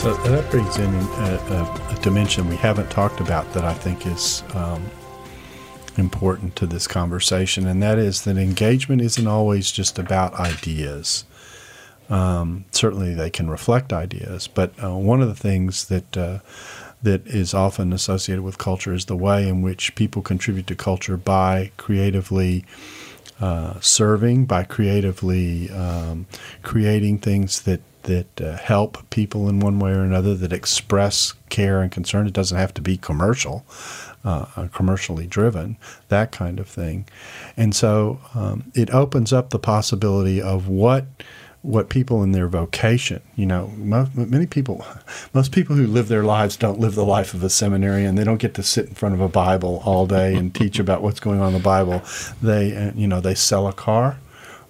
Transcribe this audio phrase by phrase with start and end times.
[0.00, 0.98] So that brings in a,
[1.50, 4.90] a, a, dimension we haven't talked about that I think is um,
[5.98, 11.26] important to this conversation, and that is that engagement isn't always just about ideas.
[12.08, 16.38] Um, certainly, they can reflect ideas, but uh, one of the things that uh,
[17.02, 21.18] that is often associated with culture is the way in which people contribute to culture
[21.18, 22.64] by creatively
[23.38, 26.26] uh, serving, by creatively um,
[26.62, 31.80] creating things that that uh, help people in one way or another, that express care
[31.80, 32.26] and concern.
[32.26, 33.64] It doesn't have to be commercial,
[34.24, 35.76] uh, commercially driven,
[36.08, 37.06] that kind of thing.
[37.56, 41.06] And so um, it opens up the possibility of what
[41.62, 44.84] what people in their vocation, you know, most, many people,
[45.34, 48.14] most people who live their lives don't live the life of a seminarian.
[48.14, 51.02] They don't get to sit in front of a Bible all day and teach about
[51.02, 52.02] what's going on in the Bible.
[52.42, 54.18] They, uh, you know, they sell a car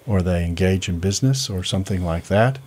[0.05, 2.59] or they engage in business or something like that.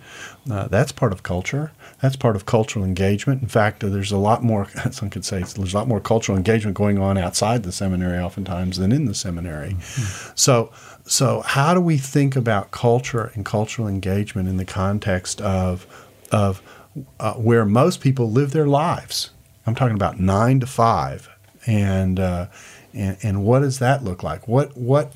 [0.49, 1.71] Uh, that's part of culture.
[2.01, 3.41] That's part of cultural engagement.
[3.41, 6.77] In fact, there's a lot more, some could say, there's a lot more cultural engagement
[6.77, 9.71] going on outside the seminary oftentimes than in the seminary.
[9.71, 10.31] Mm-hmm.
[10.35, 10.71] So,
[11.05, 15.87] so how do we think about culture and cultural engagement in the context of,
[16.31, 16.61] of
[17.19, 19.31] uh, where most people live their lives?
[19.67, 21.29] I'm talking about nine to five,
[21.65, 22.47] and uh,
[22.93, 24.47] and, and what does that look like?
[24.47, 25.13] What what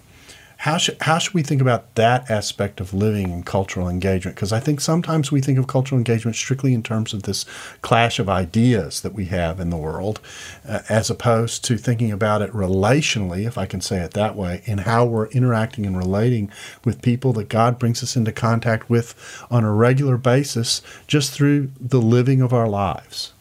[0.60, 4.36] how should how should we think about that aspect of living and cultural engagement?
[4.36, 7.46] Because I think sometimes we think of cultural engagement strictly in terms of this
[7.82, 10.20] clash of ideas that we have in the world,
[10.68, 14.62] uh, as opposed to thinking about it relationally, if I can say it that way,
[14.66, 16.52] in how we're interacting and relating
[16.84, 19.16] with people that God brings us into contact with
[19.50, 23.32] on a regular basis, just through the living of our lives.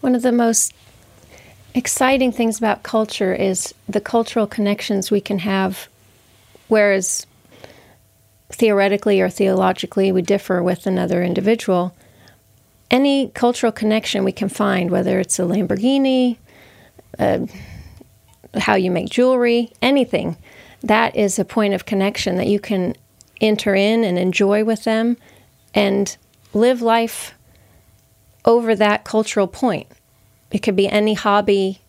[0.00, 0.72] One of the most
[1.74, 5.88] exciting things about culture is the cultural connections we can have
[6.68, 7.26] Whereas
[8.50, 11.94] theoretically or theologically we differ with another individual,
[12.90, 16.36] any cultural connection we can find, whether it's a Lamborghini,
[17.18, 17.46] uh,
[18.56, 20.36] how you make jewelry, anything,
[20.82, 22.94] that is a point of connection that you can
[23.40, 25.16] enter in and enjoy with them
[25.74, 26.16] and
[26.54, 27.34] live life
[28.44, 29.86] over that cultural point.
[30.50, 31.80] It could be any hobby,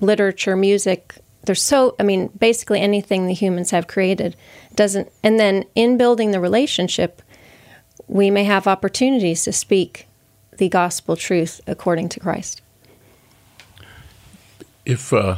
[0.00, 4.36] literature, music, there's so i mean basically anything the humans have created
[4.74, 7.22] doesn't and then in building the relationship
[8.08, 10.06] we may have opportunities to speak
[10.58, 12.60] the gospel truth according to christ.
[14.84, 15.36] If uh,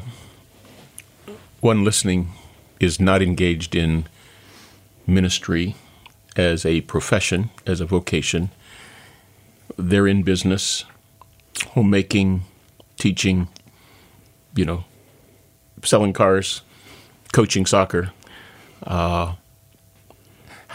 [1.60, 2.32] one listening
[2.80, 4.06] is not engaged in
[5.06, 5.76] ministry
[6.36, 8.50] as a profession as a vocation
[9.76, 10.84] they're in business
[11.68, 12.42] homemaking
[12.96, 13.48] teaching
[14.54, 14.84] you know
[15.84, 16.62] selling cars,
[17.32, 18.12] coaching soccer.
[18.82, 19.34] Uh,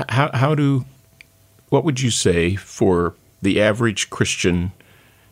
[0.09, 0.85] how how do
[1.69, 4.71] what would you say for the average Christian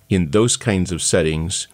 [0.10, 1.68] in those kinds of settings?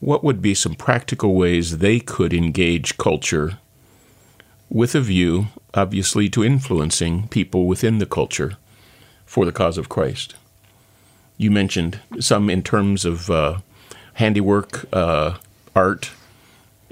[0.00, 3.58] What would be some practical ways they could engage culture
[4.70, 8.56] with a view, obviously, to influencing people within the culture
[9.26, 10.36] for the cause of Christ?
[11.36, 13.58] You mentioned some in terms of uh,
[14.14, 15.38] handiwork, uh,
[15.74, 16.12] art,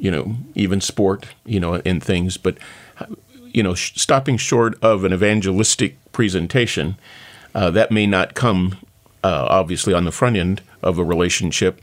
[0.00, 2.36] you know, even sport, you know, and things.
[2.36, 2.56] But,
[3.44, 6.96] you know, sh- stopping short of an evangelistic presentation,
[7.54, 8.78] uh, that may not come
[9.22, 11.80] uh, obviously on the front end of a relationship.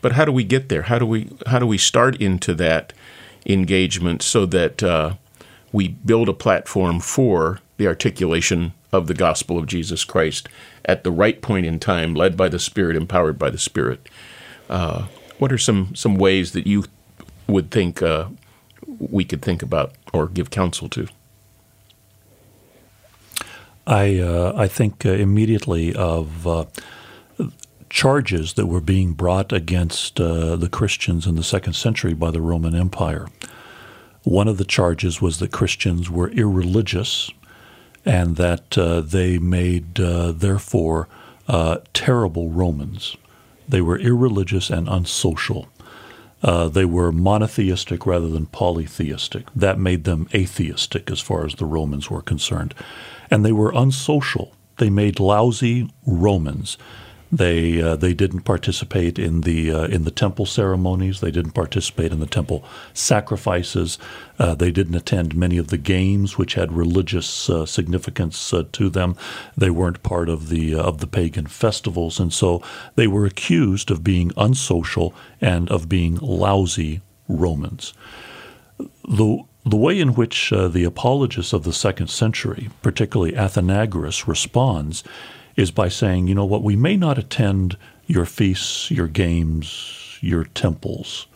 [0.00, 0.82] But how do we get there?
[0.82, 2.92] How do we how do we start into that
[3.46, 5.14] engagement so that uh,
[5.72, 10.48] we build a platform for the articulation of the gospel of Jesus Christ
[10.84, 14.08] at the right point in time, led by the Spirit, empowered by the Spirit?
[14.70, 15.06] Uh,
[15.38, 16.84] what are some some ways that you
[17.48, 18.28] would think uh,
[18.86, 21.08] we could think about or give counsel to?
[23.86, 26.66] I uh, I think uh, immediately of uh,
[27.88, 32.42] charges that were being brought against uh, the Christians in the second century by the
[32.42, 33.28] Roman Empire.
[34.24, 37.30] One of the charges was that Christians were irreligious,
[38.04, 41.08] and that uh, they made therefore
[41.94, 43.16] terrible Romans.
[43.66, 45.68] They were irreligious and unsocial.
[46.42, 49.46] Uh, they were monotheistic rather than polytheistic.
[49.54, 52.74] That made them atheistic as far as the Romans were concerned.
[53.30, 54.52] And they were unsocial.
[54.78, 56.78] they made lousy Romans.
[57.30, 61.20] They uh, they didn't participate in the uh, in the temple ceremonies.
[61.20, 62.64] They didn't participate in the temple
[62.94, 63.98] sacrifices.
[64.38, 68.88] Uh, they didn't attend many of the games which had religious uh, significance uh, to
[68.88, 69.14] them.
[69.56, 72.62] They weren't part of the uh, of the pagan festivals, and so
[72.94, 77.92] they were accused of being unsocial and of being lousy Romans.
[79.06, 85.04] The the way in which the apologists of the second century, particularly Athenagoras, responds
[85.58, 87.76] is by saying, you know what, we may not attend
[88.06, 91.26] your feasts, your games, your temples,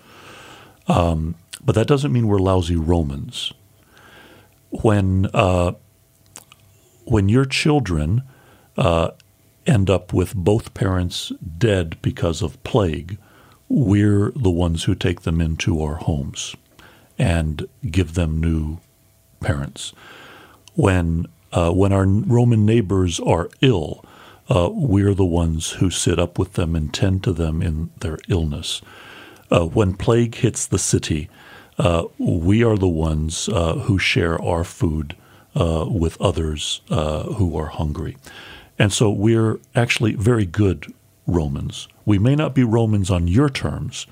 [0.86, 3.52] um, but that doesn't mean we're lousy Romans.
[4.70, 5.72] When uh,
[7.04, 8.22] when your children
[8.76, 9.10] uh,
[9.66, 13.18] end up with both parents dead because of plague,
[13.68, 16.54] we're the ones who take them into our homes
[17.18, 18.78] and give them new
[19.40, 19.92] parents.
[20.74, 24.04] When uh, when our Roman neighbors are ill,
[24.52, 28.18] uh, we're the ones who sit up with them and tend to them in their
[28.28, 28.82] illness.
[29.50, 31.30] Uh, when plague hits the city,
[31.78, 35.16] uh, we are the ones uh, who share our food
[35.54, 38.18] uh, with others uh, who are hungry.
[38.78, 40.92] And so we're actually very good
[41.26, 41.88] Romans.
[42.04, 44.06] We may not be Romans on your terms,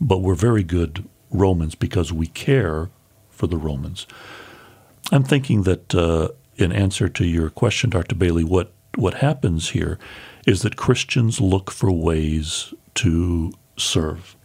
[0.00, 2.90] but we're very good Romans because we care
[3.28, 4.06] for the Romans.
[5.10, 5.94] I'm thinking that
[6.56, 8.14] in answer to your question, Dr.
[8.14, 9.98] Bailey, what what happens here
[10.46, 14.36] is that Christians look for ways to serve,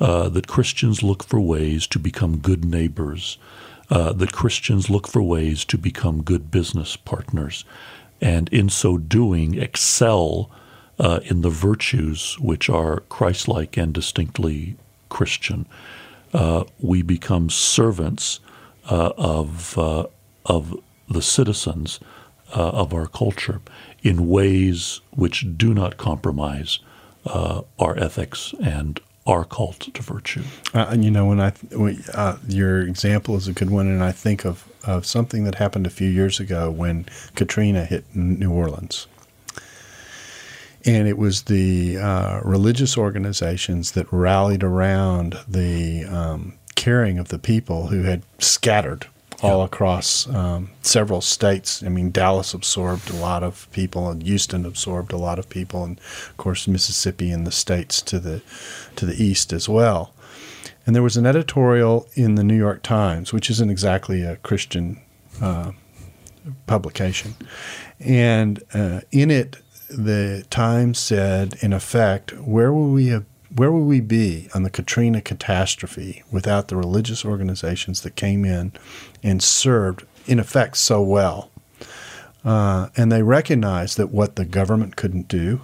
[0.00, 3.38] uh, that Christians look for ways to become good neighbors,
[3.90, 7.64] uh, that Christians look for ways to become good business partners,
[8.20, 10.50] and in so doing, excel
[10.98, 14.76] uh, in the virtues which are Christ like and distinctly
[15.08, 15.66] Christian.
[16.34, 18.40] Uh, we become servants
[18.90, 20.06] uh, of, uh,
[20.44, 20.76] of
[21.08, 22.00] the citizens
[22.54, 23.60] uh, of our culture
[24.02, 26.78] in ways which do not compromise
[27.26, 30.42] uh, our ethics and our cult to virtue.
[30.72, 31.52] Uh, and you know, when I
[32.14, 35.86] uh, your example is a good one, and I think of, of something that happened
[35.86, 39.06] a few years ago when Katrina hit New Orleans.
[40.86, 47.38] And it was the uh, religious organizations that rallied around the um, caring of the
[47.38, 49.06] people who had scattered
[49.42, 51.82] all across um, several states.
[51.82, 55.84] I mean, Dallas absorbed a lot of people, and Houston absorbed a lot of people,
[55.84, 58.42] and of course Mississippi and the states to the
[58.96, 60.12] to the east as well.
[60.86, 65.00] And there was an editorial in the New York Times, which isn't exactly a Christian
[65.40, 65.72] uh,
[66.66, 67.36] publication,
[68.00, 69.58] and uh, in it,
[69.88, 73.24] the Times said, in effect, where will we have
[73.58, 78.72] where would we be on the Katrina catastrophe without the religious organizations that came in
[79.22, 81.50] and served, in effect, so well?
[82.44, 85.60] Uh, and they recognized that what the government couldn't do,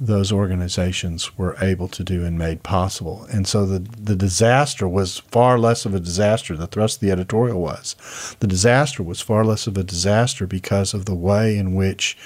[0.00, 3.26] those organizations were able to do and made possible.
[3.32, 6.56] And so the, the disaster was far less of a disaster.
[6.56, 7.94] The thrust of the editorial was
[8.40, 12.18] the disaster was far less of a disaster because of the way in which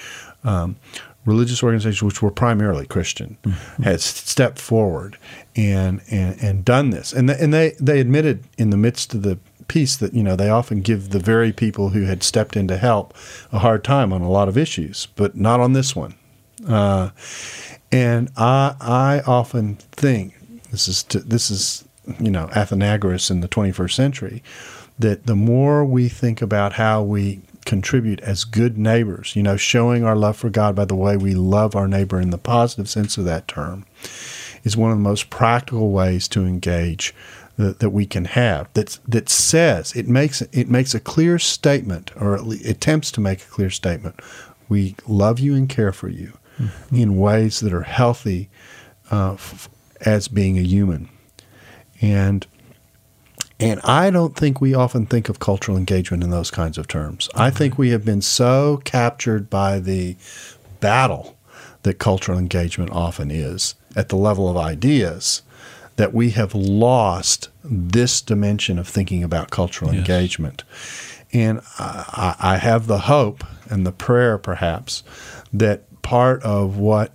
[0.43, 0.77] um,
[1.29, 3.83] religious organizations, which were primarily Christian, mm-hmm.
[3.83, 5.17] had stepped forward
[5.55, 7.13] and, and, and done this.
[7.13, 10.35] And, the, and they, they admitted in the midst of the piece that, you know,
[10.35, 13.13] they often give the very people who had stepped in to help
[13.51, 16.15] a hard time on a lot of issues, but not on this one.
[16.67, 17.11] Uh,
[17.91, 20.33] and I, I often think
[20.71, 21.85] this is, to, this is,
[22.19, 24.43] you know, Athenagoras in the 21st century,
[24.97, 30.03] that the more we think about how we contribute as good neighbors, you know, showing
[30.03, 33.15] our love for God by the way we love our neighbor in the positive sense
[33.15, 33.85] of that term,
[34.63, 37.13] is one of the most practical ways to engage
[37.57, 38.67] that, that we can have.
[38.73, 43.51] That that says it makes it makes a clear statement, or attempts to make a
[43.55, 44.19] clear statement.
[44.67, 46.95] We love you and care for you mm-hmm.
[46.95, 48.49] in ways that are healthy
[49.11, 49.69] uh, f-
[50.01, 51.09] as being a human,
[52.01, 52.47] and
[53.59, 57.27] and I don't think we often think of cultural engagement in those kinds of terms.
[57.29, 57.41] Mm-hmm.
[57.41, 60.15] I think we have been so captured by the
[60.79, 61.37] battle
[61.83, 65.41] that cultural engagement often is at the level of ideas
[65.97, 69.99] that we have lost this dimension of thinking about cultural yes.
[69.99, 70.63] engagement.
[71.33, 75.03] And I, I have the hope and the prayer, perhaps,
[75.51, 77.11] that part of what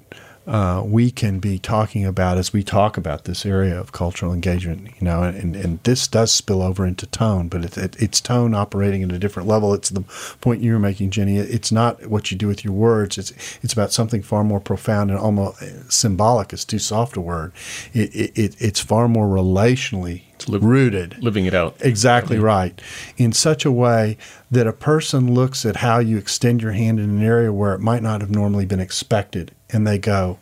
[0.47, 4.89] uh, we can be talking about as we talk about this area of cultural engagement,
[4.99, 8.55] you know, and, and this does spill over into tone, but it, it, it's tone
[8.55, 9.73] operating at a different level.
[9.73, 10.05] It's the
[10.41, 11.39] point you were making, Jenny.
[11.39, 13.17] It's not what you do with your words.
[13.17, 13.33] It's
[13.63, 16.53] it's about something far more profound and almost symbolic.
[16.53, 17.53] It's too soft a word.
[17.95, 21.77] It, it, it's far more relationally Live- rooted, living it out.
[21.81, 22.81] Exactly right.
[23.17, 24.19] In such a way
[24.51, 27.81] that a person looks at how you extend your hand in an area where it
[27.81, 30.39] might not have normally been expected, and they go,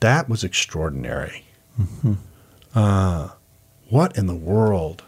[0.00, 1.44] "That was extraordinary."
[2.74, 3.30] Uh,
[3.88, 5.02] what in the world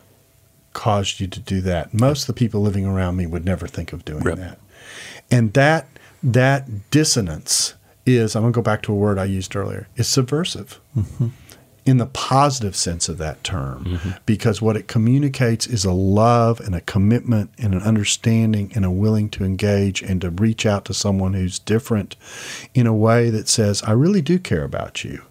[0.72, 1.92] caused you to do that?
[1.94, 4.58] Most of the people living around me would never think of doing that,
[5.30, 5.86] and that
[6.22, 7.74] that dissonance
[8.06, 8.34] is.
[8.34, 9.86] I'm going to go back to a word I used earlier.
[9.96, 10.80] Is subversive
[11.84, 16.74] in the positive sense of that term because what it communicates is a love and
[16.74, 20.94] a commitment and an understanding and a willing to engage and to reach out to
[20.94, 22.14] someone who's different
[22.74, 25.22] in a way that says i really do care about you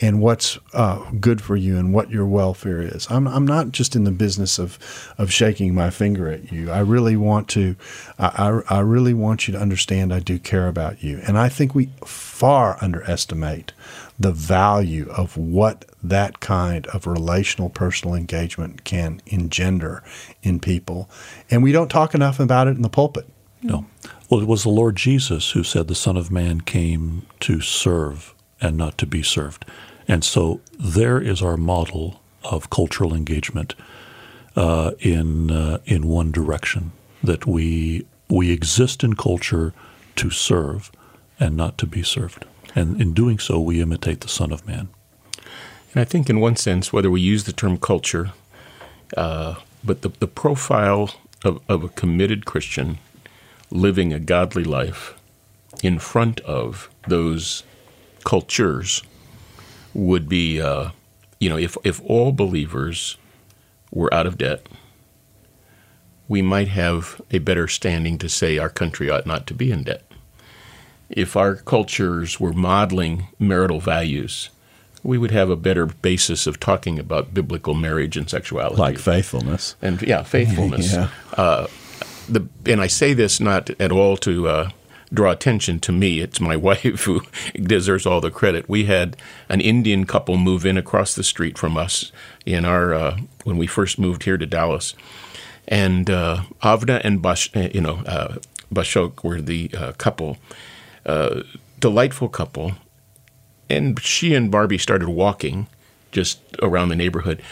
[0.00, 3.06] and what's uh, good for you and what your welfare is.
[3.10, 4.78] I'm, I'm not just in the business of,
[5.18, 6.70] of shaking my finger at you.
[6.70, 7.76] I really want to,
[8.18, 11.20] I, I, I really want you to understand I do care about you.
[11.26, 13.72] And I think we far underestimate
[14.18, 20.02] the value of what that kind of relational personal engagement can engender
[20.42, 21.08] in people.
[21.50, 23.28] And we don't talk enough about it in the pulpit.
[23.62, 23.86] No.
[24.28, 28.33] Well, it was the Lord Jesus who said the Son of Man came to serve
[28.60, 29.64] and not to be served.
[30.06, 33.74] And so there is our model of cultural engagement
[34.56, 36.92] uh, in uh, in one direction
[37.22, 39.72] that we we exist in culture
[40.16, 40.90] to serve
[41.40, 42.44] and not to be served.
[42.74, 44.88] And in doing so, we imitate the Son of Man.
[45.92, 48.32] And I think, in one sense, whether we use the term culture,
[49.16, 52.98] uh, but the, the profile of, of a committed Christian
[53.70, 55.14] living a godly life
[55.82, 57.62] in front of those
[58.24, 59.02] cultures
[59.92, 60.90] would be, uh,
[61.38, 63.16] you know, if, if all believers
[63.92, 64.66] were out of debt,
[66.26, 69.84] we might have a better standing to say our country ought not to be in
[69.84, 70.02] debt.
[71.10, 74.48] If our cultures were modeling marital values,
[75.02, 78.80] we would have a better basis of talking about biblical marriage and sexuality.
[78.80, 79.76] Like faithfulness.
[79.82, 80.92] and yeah, faithfulness.
[80.94, 81.08] Yeah.
[81.36, 81.66] Uh,
[82.28, 84.70] the and I say this not at all to uh,
[85.14, 86.20] draw attention to me.
[86.20, 87.22] It's my wife who
[87.54, 88.68] deserves all the credit.
[88.68, 89.16] We had
[89.48, 92.12] an Indian couple move in across the street from us
[92.44, 94.94] in our uh, when we first moved here to Dallas,
[95.68, 98.36] and uh, Avna and Bash, uh, you know, uh,
[98.72, 100.38] Bashok were the uh, couple,
[101.06, 101.42] uh,
[101.78, 102.72] delightful couple,
[103.70, 105.66] and she and Barbie started walking
[106.12, 107.42] just around the neighborhood.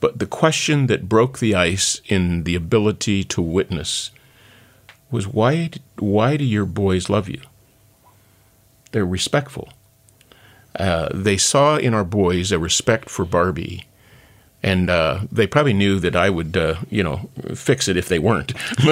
[0.00, 4.10] But the question that broke the ice in the ability to witness
[5.14, 7.40] was why why do your boys love you?
[8.90, 9.68] They're respectful.
[10.78, 13.86] Uh, they saw in our boys a respect for Barbie,
[14.60, 18.18] and uh, they probably knew that I would, uh, you know, fix it if they
[18.18, 18.54] weren't.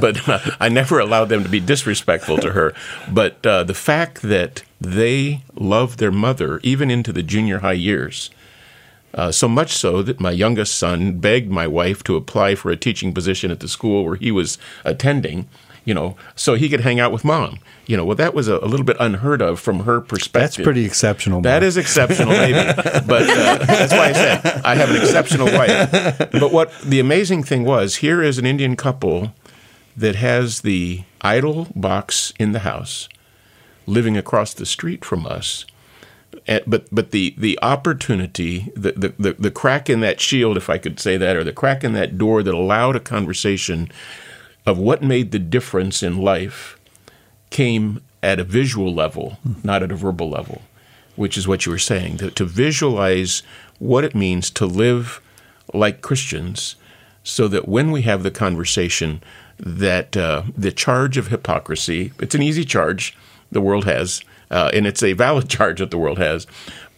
[0.00, 2.72] but uh, I never allowed them to be disrespectful to her.
[3.12, 8.30] But uh, the fact that they loved their mother even into the junior high years.
[9.16, 12.76] Uh, so much so that my youngest son begged my wife to apply for a
[12.76, 15.48] teaching position at the school where he was attending,
[15.86, 17.58] you know, so he could hang out with mom.
[17.86, 20.56] You know, well, that was a, a little bit unheard of from her perspective.
[20.56, 21.40] That's pretty exceptional.
[21.40, 22.72] That is exceptional, maybe.
[23.06, 25.90] but uh, that's why I said I have an exceptional wife.
[26.32, 29.32] But what the amazing thing was here is an Indian couple
[29.96, 33.08] that has the idol box in the house,
[33.86, 35.64] living across the street from us.
[36.46, 40.78] But but the the opportunity, the, the the the crack in that shield, if I
[40.78, 43.90] could say that, or the crack in that door that allowed a conversation
[44.64, 46.78] of what made the difference in life
[47.50, 50.62] came at a visual level, not at a verbal level,
[51.16, 52.18] which is what you were saying.
[52.18, 53.42] To, to visualize
[53.78, 55.20] what it means to live
[55.74, 56.76] like Christians,
[57.24, 59.22] so that when we have the conversation,
[59.58, 63.16] that uh, the charge of hypocrisy, it's an easy charge
[63.50, 66.46] the world has, uh, and it's a valid charge that the world has,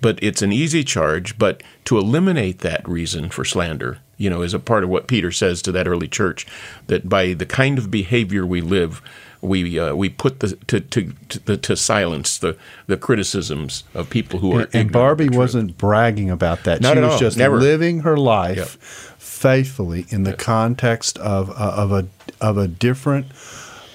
[0.01, 1.39] but it's an easy charge.
[1.39, 5.33] But to eliminate that reason for slander, you know, is a part of what Peter
[5.33, 6.47] says to that early church,
[6.87, 9.03] that by the kind of behavior we live,
[9.41, 14.41] we uh, we put the to to to, to silence the the criticisms of people
[14.41, 16.81] who are And, and Barbie wasn't bragging about that.
[16.81, 17.19] Not she was all.
[17.19, 17.61] just Never.
[17.61, 22.09] living her life faithfully in the context of uh, of a
[22.41, 23.27] of a different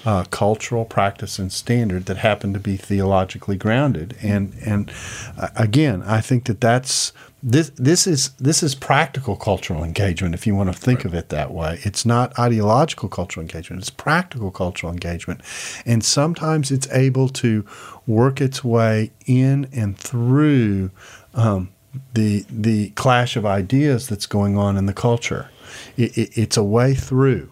[0.04, 4.16] uh, cultural practice and standard that happened to be theologically grounded.
[4.22, 4.92] And and
[5.38, 10.46] uh, again, I think that that's this this is this is practical cultural engagement if
[10.46, 11.80] you want to think of it that way.
[11.82, 13.82] It's not ideological cultural engagement.
[13.82, 15.40] It's practical cultural engagement,
[15.84, 17.64] and sometimes it's able to
[18.06, 20.90] work its way in and through.
[21.34, 21.70] Um,
[22.14, 25.48] the the clash of ideas that's going on in the culture.
[25.96, 27.50] It, it, it's a way through,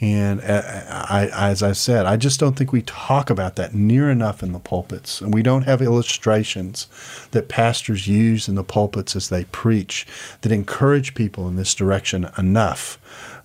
[0.00, 4.10] And uh, I, as I said, I just don't think we talk about that near
[4.10, 5.20] enough in the pulpits.
[5.20, 6.86] And we don't have illustrations
[7.32, 10.06] that pastors use in the pulpits as they preach
[10.42, 12.98] that encourage people in this direction enough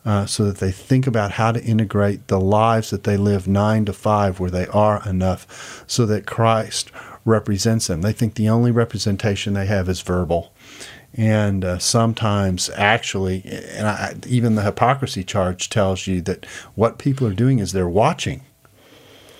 [0.06, 3.86] uh, so that they think about how to integrate the lives that they live nine
[3.86, 6.92] to five where they are enough so that Christ
[7.26, 8.02] represents them.
[8.02, 10.53] They think the only representation they have is verbal
[11.16, 17.28] and uh, sometimes actually and I, even the hypocrisy charge tells you that what people
[17.28, 18.42] are doing is they're watching.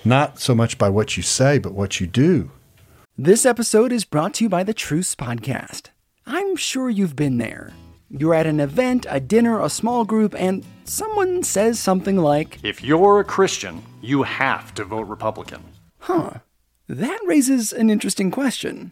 [0.06, 2.52] Not so much by what you say but what you do.
[3.18, 5.90] This episode is brought to you by the truce podcast.
[6.26, 7.74] I'm sure you've been there.
[8.10, 12.84] You're at an event a dinner a small group and someone says something like if
[12.84, 15.64] you're a christian you have to vote republican.
[16.00, 16.32] Huh.
[16.88, 18.92] That raises an interesting question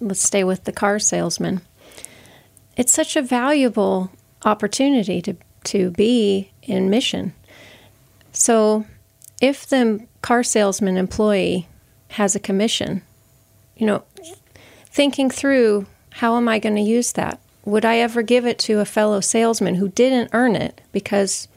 [0.00, 1.60] let's stay with the car salesman.
[2.76, 4.10] It's such a valuable
[4.44, 7.32] opportunity to, to be in mission.
[8.32, 8.84] So,
[9.40, 11.68] if the car salesman employee
[12.10, 13.02] has a commission,
[13.76, 14.02] you know,
[14.86, 17.40] thinking through how am I going to use that?
[17.64, 21.48] Would I ever give it to a fellow salesman who didn't earn it because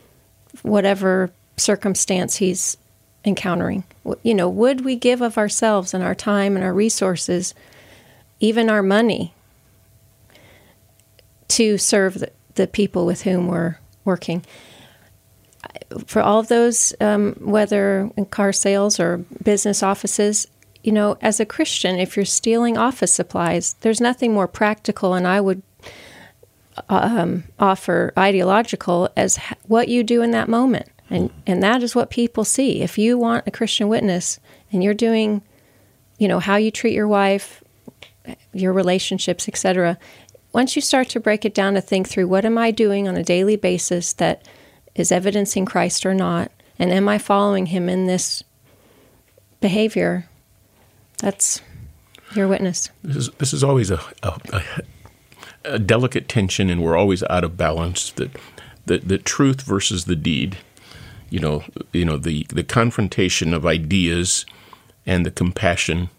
[0.63, 2.77] whatever circumstance he's
[3.23, 3.83] encountering?
[4.23, 7.53] You know, would we give of ourselves and our time and our resources
[8.39, 9.33] even our money,
[11.49, 14.45] to serve the, the people with whom we're working.
[16.05, 20.47] For all of those, um, whether in car sales or business offices,
[20.83, 25.27] you know, as a Christian, if you're stealing office supplies, there's nothing more practical, and
[25.27, 25.61] I would
[26.87, 30.87] um, offer ideological as what you do in that moment.
[31.09, 32.81] And, and that is what people see.
[32.81, 34.39] If you want a Christian witness
[34.71, 35.41] and you're doing,
[36.19, 37.63] you know, how you treat your wife,
[38.53, 39.97] your relationships, etc.
[40.53, 43.15] Once you start to break it down to think through what am I doing on
[43.15, 44.47] a daily basis that
[44.95, 48.43] is evidencing Christ or not, and am I following him in this
[49.61, 50.27] behavior?
[51.19, 51.61] That's
[52.35, 52.89] your witness.
[53.03, 54.63] This is this is always a, a,
[55.65, 58.11] a delicate tension, and we're always out of balance.
[58.11, 58.31] That
[58.85, 60.57] the the truth versus the deed.
[61.29, 61.63] You know,
[61.93, 64.45] you know the the confrontation of ideas
[65.05, 66.09] and the compassion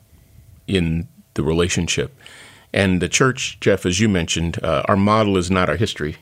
[0.67, 1.09] in
[1.41, 2.15] the relationship.
[2.73, 6.17] And the church, Jeff, as you mentioned, uh, our model is not our history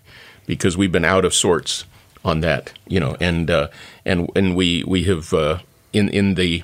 [0.46, 1.84] because we've been out of sorts
[2.24, 3.68] on that, you know, and uh,
[4.04, 5.58] and and we we have uh,
[5.92, 6.62] in in the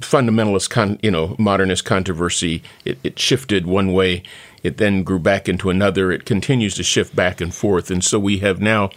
[0.00, 4.22] fundamentalist, con, you know, modernist controversy, it, it shifted one way,
[4.62, 6.12] it then grew back into another.
[6.12, 8.90] It continues to shift back and forth, and so we have now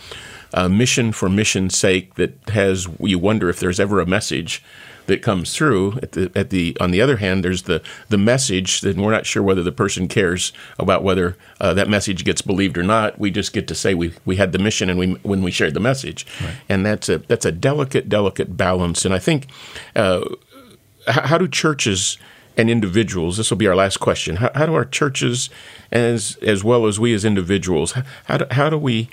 [0.53, 2.87] a mission for mission's sake that has.
[2.99, 4.63] You wonder if there's ever a message
[5.07, 5.99] that comes through.
[6.03, 9.25] At the, at the on the other hand, there's the the message that we're not
[9.25, 13.19] sure whether the person cares about whether uh, that message gets believed or not.
[13.19, 15.73] We just get to say we we had the mission and we when we shared
[15.73, 16.55] the message, right.
[16.69, 19.03] and that's a that's a delicate delicate balance.
[19.03, 19.47] And I think
[19.95, 20.21] uh,
[21.07, 22.17] how, how do churches
[22.57, 23.37] and individuals.
[23.37, 24.37] This will be our last question.
[24.37, 25.49] How, how, do our churches,
[25.91, 27.93] as as well as we as individuals,
[28.25, 29.09] how do, how do we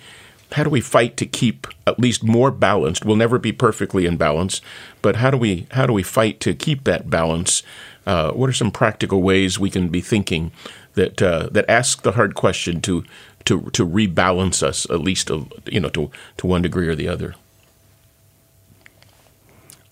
[0.52, 3.04] how do we fight to keep at least more balanced?
[3.04, 4.60] We'll never be perfectly in balance,
[5.02, 7.62] but how do we how do we fight to keep that balance?
[8.06, 10.52] Uh, what are some practical ways we can be thinking
[10.94, 13.04] that uh, that ask the hard question to
[13.44, 17.08] to to rebalance us at least a, you know to to one degree or the
[17.08, 17.34] other?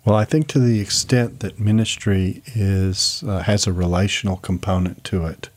[0.04, 5.26] Well, I think to the extent that ministry is uh, has a relational component to
[5.26, 5.48] it,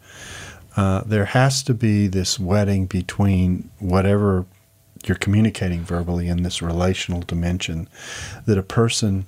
[0.77, 4.45] uh, there has to be this wedding between whatever
[5.07, 7.87] you're communicating verbally in this relational dimension
[8.45, 9.25] that a person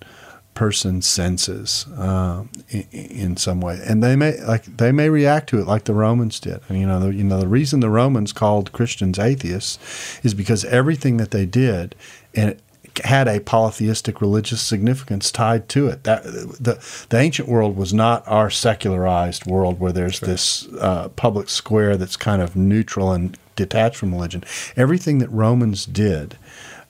[0.57, 5.59] person senses uh, in, in, some way, and they may like they may react to
[5.59, 6.59] it like the Romans did.
[6.67, 10.65] And, you know, the, you know the reason the Romans called Christians atheists is because
[10.65, 11.95] everything that they did
[12.33, 12.59] and
[12.99, 16.03] had a polytheistic religious significance tied to it.
[16.03, 21.49] That the the ancient world was not our secularized world where there's this uh, public
[21.49, 24.43] square that's kind of neutral and detached from religion.
[24.75, 26.37] Everything that Romans did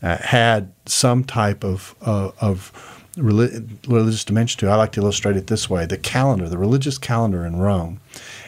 [0.01, 2.71] uh, had some type of uh, of
[3.17, 4.67] religious dimension to.
[4.67, 4.69] it.
[4.69, 7.99] I like to illustrate it this way: the calendar, the religious calendar in Rome,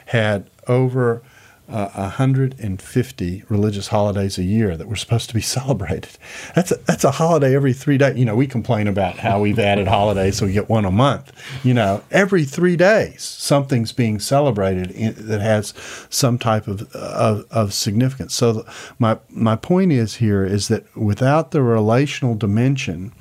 [0.07, 1.21] had over
[1.69, 6.17] uh, 150 religious holidays a year that were supposed to be celebrated.
[6.55, 8.17] That's a, that's a holiday every three days.
[8.17, 11.31] You know, we complain about how we've added holidays so we get one a month.
[11.63, 15.73] You know, every three days something's being celebrated in, that has
[16.09, 18.33] some type of, of, of significance.
[18.33, 18.65] So
[18.97, 23.13] my my point is here is that without the relational dimension,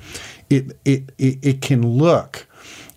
[0.49, 2.47] it it, it, it can look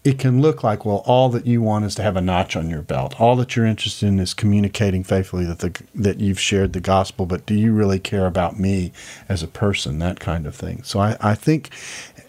[0.05, 2.69] it can look like, well, all that you want is to have a notch on
[2.69, 3.21] your belt.
[3.21, 7.25] All that you're interested in is communicating faithfully that the, that you've shared the gospel,
[7.25, 8.93] but do you really care about me
[9.29, 10.01] as a person?
[10.01, 10.83] That kind of thing.
[10.83, 11.71] So I, I think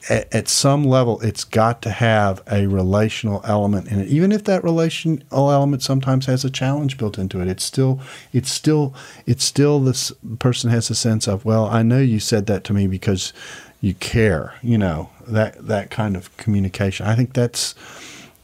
[0.08, 4.08] at, at some level, it's got to have a relational element in it.
[4.08, 8.00] Even if that relational element sometimes has a challenge built into it, it's still
[8.34, 8.94] it's still
[9.26, 12.74] it's still this person has a sense of, well, I know you said that to
[12.74, 13.34] me because
[13.82, 17.06] you care, you know, that that kind of communication.
[17.06, 17.76] I think that's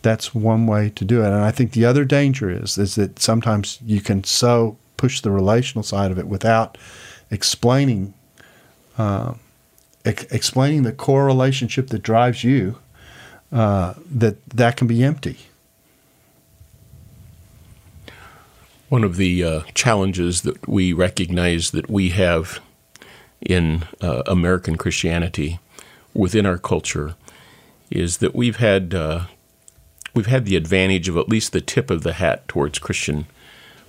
[0.02, 1.28] that's one way to do it.
[1.28, 5.32] And I think the other danger is is that sometimes you can so push the
[5.32, 6.78] relational side of it without
[7.32, 8.14] explaining
[8.98, 9.34] uh,
[10.06, 12.78] ex- explaining the core relationship that drives you.
[13.52, 15.38] Uh, that that can be empty.
[18.90, 22.60] One of the uh, challenges that we recognize that we have
[23.42, 25.60] in uh, American Christianity
[26.14, 27.16] within our culture
[27.90, 29.26] is that we've had uh,
[30.14, 33.26] we've had the advantage of at least the tip of the hat towards Christian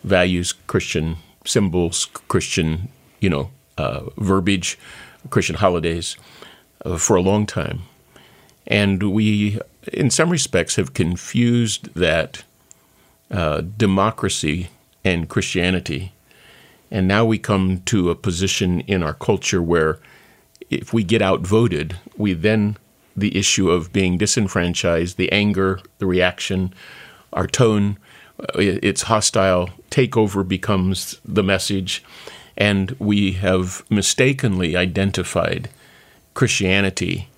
[0.05, 2.89] values, Christian symbols, Christian
[3.21, 4.79] you know uh, verbiage,
[5.31, 6.17] Christian holidays
[6.85, 7.83] uh, for a long time,
[8.67, 9.59] and we,
[9.93, 12.45] in some respects, have confused that
[13.31, 14.69] uh, democracy
[15.05, 16.13] and Christianity.
[16.91, 20.01] And now we come to a position in our culture where
[20.71, 22.77] if we get outvoted, we then,
[23.17, 26.73] the issue of being disenfranchised, the anger, the reaction,
[27.33, 27.99] our tone,
[28.39, 32.05] uh, it's hostile, takeover becomes the message.
[32.57, 35.69] And we have mistakenly identified
[36.35, 37.29] Christianity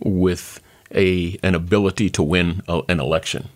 [0.00, 0.60] with
[0.94, 3.48] a, an ability to win a, an election.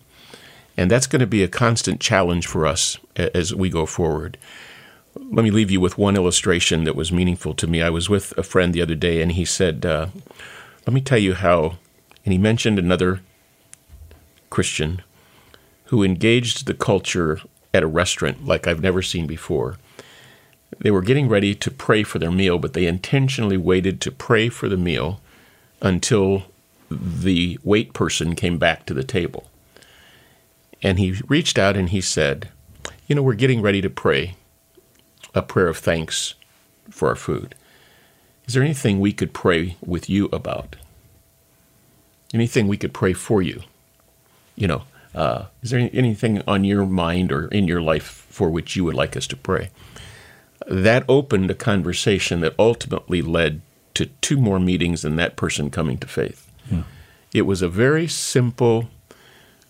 [0.77, 4.37] And that's going to be a constant challenge for us as we go forward.
[5.17, 7.81] Let me leave you with one illustration that was meaningful to me.
[7.81, 10.07] I was with a friend the other day, and he said, uh,
[10.85, 11.77] Let me tell you how.
[12.25, 13.21] And he mentioned another
[14.49, 15.01] Christian
[15.85, 17.39] who engaged the culture
[17.73, 19.77] at a restaurant like I've never seen before.
[20.79, 24.49] They were getting ready to pray for their meal, but they intentionally waited to pray
[24.49, 25.21] for the meal
[25.81, 26.45] until
[26.89, 29.47] the wait person came back to the table.
[30.81, 32.49] And he reached out and he said,
[33.07, 34.35] You know, we're getting ready to pray
[35.35, 36.33] a prayer of thanks
[36.89, 37.53] for our food.
[38.47, 40.75] Is there anything we could pray with you about?
[42.33, 43.61] Anything we could pray for you?
[44.55, 48.75] You know, uh, is there anything on your mind or in your life for which
[48.75, 49.69] you would like us to pray?
[50.67, 53.61] That opened a conversation that ultimately led
[53.95, 56.51] to two more meetings and that person coming to faith.
[56.69, 56.83] Yeah.
[57.33, 58.89] It was a very simple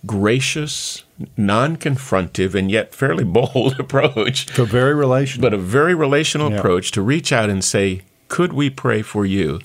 [0.06, 1.04] gracious,
[1.38, 4.54] non confrontive, and yet fairly bold approach.
[4.54, 5.50] So very relational.
[5.50, 6.58] But a very relational yeah.
[6.58, 9.60] approach to reach out and say, Could we pray for you?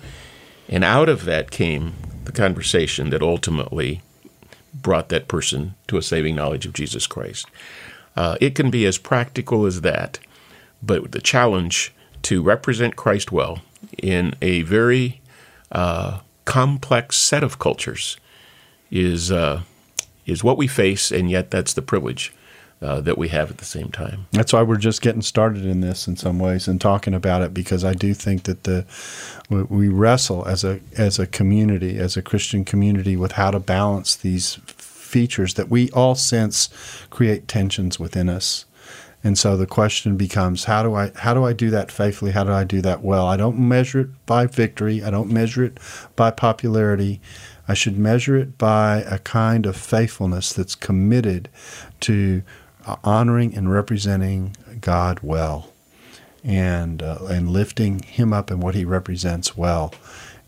[0.69, 4.03] And out of that came the conversation that ultimately
[4.73, 7.47] brought that person to a saving knowledge of Jesus Christ.
[8.17, 10.19] Uh, it can be as practical as that,
[10.83, 13.61] but the challenge to represent Christ well
[13.99, 15.21] in a very
[15.73, 18.17] uh, complex set of cultures
[18.91, 19.63] is uh,
[20.31, 22.33] is what we face, and yet that's the privilege
[22.83, 24.27] uh, that we have at the same time.
[24.33, 27.53] That's why we're just getting started in this in some ways and talking about it
[27.53, 28.87] because I do think that the
[29.51, 34.17] we wrestle as a as a community, as a Christian community, with how to balance
[34.17, 36.71] these features that we all sense
[37.11, 38.65] create tensions within us.
[39.23, 42.31] And so the question becomes how do I how do I do that faithfully?
[42.31, 43.27] How do I do that well?
[43.27, 45.03] I don't measure it by victory.
[45.03, 45.79] I don't measure it
[46.17, 47.21] by popularity.
[47.71, 51.49] I should measure it by a kind of faithfulness that's committed
[52.01, 52.43] to
[52.85, 55.71] uh, honoring and representing God well
[56.43, 59.95] and, uh, and lifting Him up and what He represents well.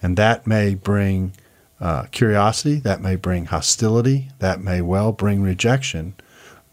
[0.03, 1.35] And that may bring
[1.81, 6.17] uh, curiosity, that may bring hostility, that may well bring rejection,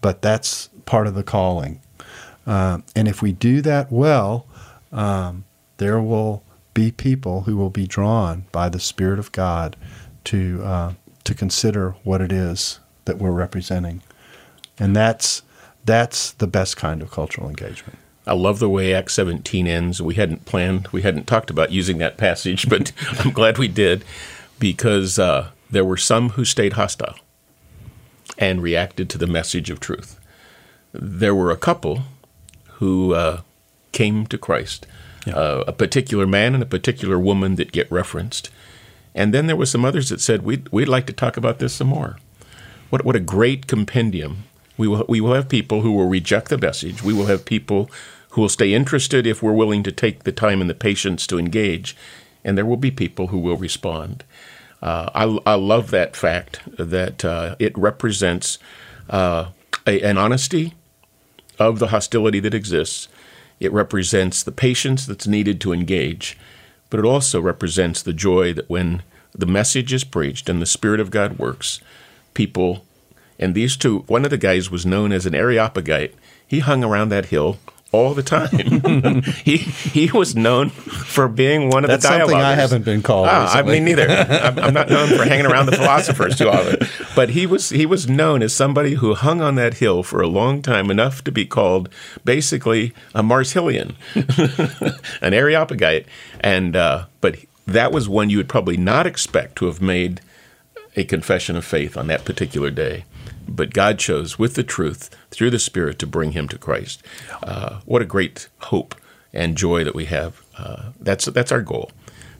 [0.02, 1.80] but that's part of the calling.
[2.48, 4.48] Uh, and if we do that well,
[4.92, 5.46] um,
[5.78, 6.42] there will
[6.74, 9.76] be people who will be drawn by the Spirit of God
[10.30, 14.04] to uh, to consider what it is that we're representing,
[14.78, 15.42] and that's
[15.86, 17.98] that's the best kind of cultural engagement.
[18.28, 20.04] I love the way Acts 17 ends.
[20.04, 24.06] We hadn't planned, we hadn't talked about using that passage, but I'm glad we did
[24.60, 27.16] because uh, there were some who stayed hostile
[28.38, 30.20] and reacted to the message of truth.
[30.94, 32.04] There were a couple
[32.74, 33.42] who uh,
[33.94, 34.86] came to Christ,
[35.26, 35.36] yeah.
[35.36, 38.52] uh, a particular man and a particular woman that get referenced.
[39.16, 41.74] And then there were some others that said, we'd, we'd like to talk about this
[41.74, 42.18] some more.
[42.90, 44.44] What, what a great compendium.
[44.78, 47.04] We will, we will have people who will reject the message.
[47.04, 47.90] We will have people
[48.30, 51.40] who will stay interested if we're willing to take the time and the patience to
[51.40, 51.96] engage.
[52.44, 54.24] And there will be people who will respond.
[54.82, 58.60] Uh, I, I, love that fact that uh, it represents
[59.10, 59.48] uh,
[59.86, 60.74] a, an honesty
[61.60, 63.10] of the hostility that exists.
[63.60, 66.38] It represents the patience that's needed to engage,
[66.90, 71.00] but it also represents the joy that when the message is preached and the Spirit
[71.00, 71.80] of God works,
[72.34, 72.86] people,
[73.38, 76.14] and these two, one of the guys was known as an Areopagite.
[76.46, 77.58] He hung around that hill
[77.92, 79.22] all the time.
[79.44, 82.20] he he was known for being one of That's the dialoguers.
[82.20, 83.28] something I haven't been called.
[83.30, 84.08] Ah, I mean, neither.
[84.08, 86.88] I'm, I'm, not known for hanging around the philosophers too often.
[87.16, 90.28] But he was he was known as somebody who hung on that hill for a
[90.28, 91.90] long time, enough to be called
[92.24, 93.96] basically a Mars Hillian,
[95.22, 96.06] an Areopagite,
[96.42, 100.22] and uh, but that was one you would probably not expect to have made
[100.96, 103.06] a confession of faith on that particular day
[103.50, 107.04] but God chose with the truth through the Spirit to bring him to Christ.
[107.44, 108.96] Uh, what a great hope
[109.34, 110.42] and joy that we have.
[110.58, 111.92] Uh, that's that's our goal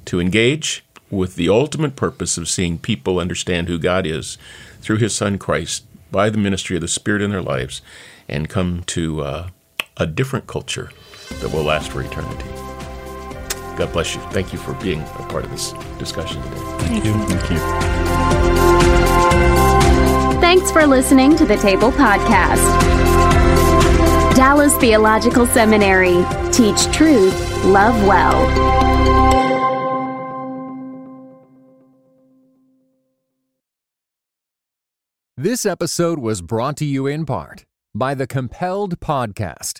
[0.06, 4.38] to engage with the ultimate purpose of seeing people understand who God is
[4.82, 7.82] through His Son Christ by the ministry of the Spirit in their lives,
[8.28, 9.50] and come to uh,
[9.98, 10.92] a different culture
[11.40, 12.59] that will last for eternity.
[13.80, 14.20] God bless you.
[14.32, 16.58] Thank you for being a part of this discussion today.
[16.80, 17.14] Thank you.
[17.14, 17.60] Thank you.
[20.42, 22.58] Thanks for listening to the Table Podcast.
[24.36, 26.26] Dallas Theological Seminary.
[26.52, 28.46] Teach truth, love well.
[35.38, 37.64] This episode was brought to you in part
[37.96, 39.80] by the Compelled Podcast,